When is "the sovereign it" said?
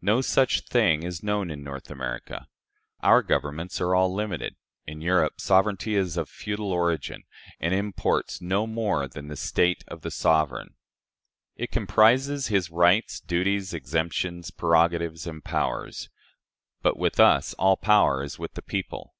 10.02-11.72